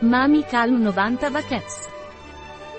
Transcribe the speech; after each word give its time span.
Mami 0.00 0.44
Calm 0.44 0.82
90 0.82 1.30
Vaquets. 1.30 1.88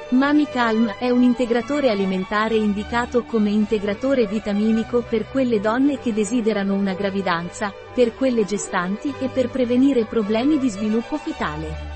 Mami 0.09 0.45
Calm 0.45 0.93
è 0.99 1.09
un 1.09 1.23
integratore 1.23 1.89
alimentare 1.89 2.53
indicato 2.53 3.23
come 3.23 3.49
integratore 3.49 4.27
vitaminico 4.27 5.01
per 5.01 5.27
quelle 5.27 5.59
donne 5.59 5.97
che 5.97 6.13
desiderano 6.13 6.75
una 6.75 6.93
gravidanza, 6.93 7.73
per 7.91 8.13
quelle 8.13 8.45
gestanti 8.45 9.11
e 9.19 9.29
per 9.29 9.49
prevenire 9.49 10.05
problemi 10.05 10.59
di 10.59 10.69
sviluppo 10.69 11.17
fetale. 11.17 11.95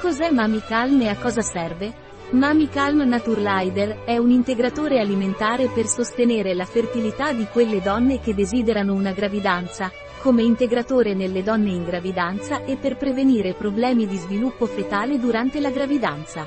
Cos'è 0.00 0.30
Mami 0.30 0.62
Calm 0.62 1.02
e 1.02 1.08
a 1.08 1.16
cosa 1.16 1.42
serve? 1.42 1.92
Mami 2.30 2.70
Calm 2.70 3.02
Naturlider 3.02 4.04
è 4.06 4.16
un 4.16 4.30
integratore 4.30 4.98
alimentare 4.98 5.68
per 5.68 5.84
sostenere 5.86 6.54
la 6.54 6.64
fertilità 6.64 7.34
di 7.34 7.46
quelle 7.52 7.82
donne 7.82 8.18
che 8.18 8.34
desiderano 8.34 8.94
una 8.94 9.12
gravidanza, 9.12 9.92
come 10.24 10.42
integratore 10.42 11.12
nelle 11.12 11.42
donne 11.42 11.68
in 11.68 11.84
gravidanza 11.84 12.64
e 12.64 12.78
per 12.78 12.96
prevenire 12.96 13.52
problemi 13.52 14.06
di 14.06 14.16
sviluppo 14.16 14.64
fetale 14.64 15.18
durante 15.18 15.60
la 15.60 15.68
gravidanza. 15.68 16.46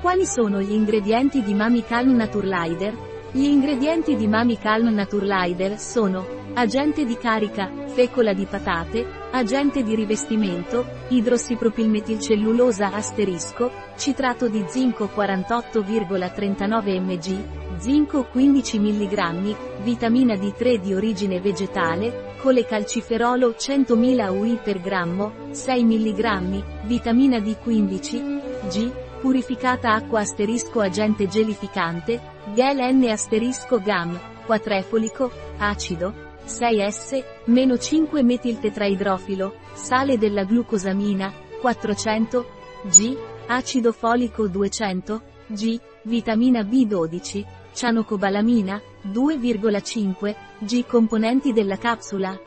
Quali 0.00 0.24
sono 0.24 0.62
gli 0.62 0.72
ingredienti 0.72 1.42
di 1.42 1.52
Mami 1.52 1.84
Calm 1.84 2.16
Naturlider? 2.16 3.15
Gli 3.32 3.44
ingredienti 3.44 4.16
di 4.16 4.28
Mami 4.28 4.56
Calm 4.56 4.94
Naturlider 4.94 5.78
sono 5.78 6.24
agente 6.54 7.04
di 7.04 7.18
carica, 7.18 7.70
fecola 7.86 8.32
di 8.32 8.46
patate, 8.46 9.04
agente 9.32 9.82
di 9.82 9.94
rivestimento, 9.94 10.86
idrossipropilmetilcellulosa 11.08 12.92
asterisco, 12.92 13.70
citrato 13.96 14.48
di 14.48 14.64
zinco 14.68 15.10
48,39 15.14 17.00
mg, 17.00 17.78
zinco 17.78 18.24
15 18.24 18.78
mg, 18.78 19.56
vitamina 19.82 20.34
D3 20.34 20.76
di 20.76 20.94
origine 20.94 21.40
vegetale, 21.40 22.36
colecalciferolo 22.40 23.50
100.000 23.50 24.30
UI 24.30 24.58
per 24.62 24.80
grammo, 24.80 25.32
6 25.50 25.84
mg, 25.84 26.62
vitamina 26.84 27.38
D15, 27.38 28.68
G, 28.68 28.90
purificata 29.26 29.92
acqua 29.92 30.20
asterisco 30.20 30.78
agente 30.78 31.26
gelificante, 31.26 32.20
GLN 32.54 33.08
asterisco 33.08 33.80
GAM, 33.80 34.16
quatrefolico, 34.46 35.32
acido, 35.58 36.14
6S, 36.46 37.24
meno 37.46 37.76
5 37.76 38.22
metiltetraidrofilo, 38.22 39.52
sale 39.72 40.16
della 40.16 40.44
glucosamina, 40.44 41.32
400, 41.60 42.46
G, 42.84 43.16
acido 43.48 43.90
folico 43.90 44.46
200, 44.46 45.20
G, 45.48 45.80
vitamina 46.02 46.60
B12, 46.60 47.44
cianocobalamina, 47.72 48.80
2,5, 49.08 50.36
G 50.60 50.86
componenti 50.86 51.52
della 51.52 51.78
capsula. 51.78 52.38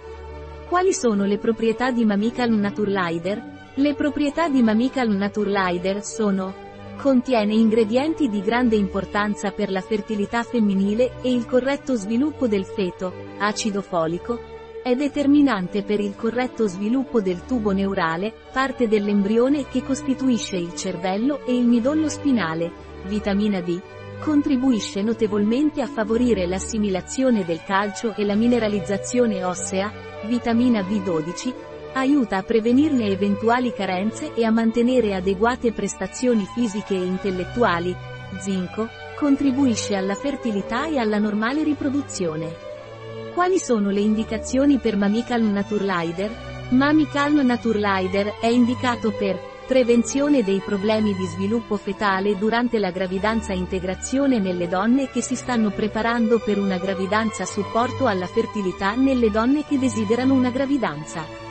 Quali 0.70 0.94
sono 0.94 1.26
le 1.26 1.40
proprietà 1.40 1.92
di 1.92 2.06
Mamical 2.06 2.52
Naturlider? 2.52 3.58
Le 3.74 3.94
proprietà 3.96 4.48
di 4.48 4.64
Mamical 4.64 5.10
Naturlider 5.10 6.06
sono 6.06 6.68
Contiene 7.02 7.53
ingredienti 7.53 8.28
di 8.28 8.42
grande 8.42 8.75
importanza 8.75 9.52
per 9.52 9.72
la 9.72 9.80
fertilità 9.80 10.44
femminile 10.44 11.22
e 11.22 11.31
il 11.31 11.45
corretto 11.45 11.95
sviluppo 11.95 12.45
del 12.45 12.66
feto, 12.66 13.14
acido 13.38 13.81
folico, 13.81 14.38
è 14.83 14.94
determinante 14.95 15.83
per 15.83 16.02
il 16.02 16.14
corretto 16.17 16.67
sviluppo 16.67 17.22
del 17.22 17.45
tubo 17.45 17.72
neurale, 17.72 18.33
parte 18.52 18.89
dell'embrione 18.89 19.66
che 19.70 19.81
costituisce 19.81 20.58
il 20.58 20.75
cervello 20.75 21.45
e 21.45 21.55
il 21.55 21.67
midollo 21.67 22.09
spinale, 22.09 22.70
vitamina 23.05 23.61
D, 23.61 23.80
Contribuisce 24.20 25.02
notevolmente 25.02 25.81
a 25.81 25.88
favorire 25.88 26.45
l'assimilazione 26.45 27.45
del 27.45 27.64
calcio 27.64 28.14
e 28.16 28.25
la 28.25 28.36
mineralizzazione 28.36 29.45
ossea, 29.45 29.89
vitamina 30.25 30.81
B12, 30.81 31.69
aiuta 31.94 32.38
a 32.38 32.44
prevenirne 32.44 33.08
eventuali 33.08 33.73
carenze 33.73 34.34
e 34.34 34.44
a 34.44 34.52
mantenere 34.52 35.16
adeguate 35.16 35.72
prestazioni 35.72 36.48
fisiche 36.54 36.95
e 36.95 37.04
intellettuali, 37.04 37.95
zinco, 38.40 38.88
contribuisce 39.16 39.95
alla 39.95 40.16
fertilità 40.16 40.88
e 40.88 40.98
alla 40.98 41.20
normale 41.20 41.64
riproduzione. 41.64 42.67
Quali 43.33 43.60
sono 43.60 43.89
le 43.89 44.02
indicazioni 44.02 44.77
per 44.77 44.98
Mamicalm 44.98 45.52
Naturlider? 45.52 46.32
Mamicalm 46.70 47.39
Naturlider 47.45 48.36
è 48.39 48.48
indicato 48.48 49.11
per 49.11 49.50
Prevenzione 49.70 50.44
dei 50.44 50.64
problemi 50.66 51.14
di 51.14 51.27
sviluppo 51.27 51.77
fetale 51.77 52.36
durante 52.39 52.80
la 52.80 52.89
gravidanza 52.89 53.54
Integrazione 53.54 54.39
nelle 54.39 54.67
donne 54.67 55.11
che 55.11 55.21
si 55.21 55.36
stanno 55.36 55.70
preparando 55.70 56.39
per 56.39 56.58
una 56.58 56.80
gravidanza 56.80 57.45
Supporto 57.45 58.08
alla 58.08 58.26
fertilità 58.26 58.95
nelle 58.95 59.30
donne 59.30 59.64
che 59.67 59.77
desiderano 59.77 60.33
una 60.33 60.50
gravidanza. 60.50 61.48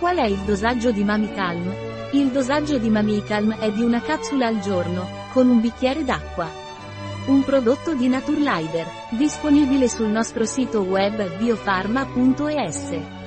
Qual 0.00 0.16
è 0.16 0.24
il 0.24 0.38
dosaggio 0.46 0.92
di 0.92 1.04
Mamicalm? 1.04 1.70
Il 2.12 2.30
dosaggio 2.30 2.78
di 2.78 2.88
Mamicalm 2.88 3.54
è 3.58 3.70
di 3.70 3.82
una 3.82 4.00
capsula 4.00 4.46
al 4.46 4.58
giorno, 4.60 5.06
con 5.30 5.46
un 5.46 5.60
bicchiere 5.60 6.04
d'acqua. 6.04 6.48
Un 7.26 7.44
prodotto 7.44 7.92
di 7.94 8.08
Naturlider, 8.08 8.86
disponibile 9.10 9.90
sul 9.90 10.08
nostro 10.08 10.46
sito 10.46 10.80
web 10.80 11.36
biofarma.es. 11.36 13.19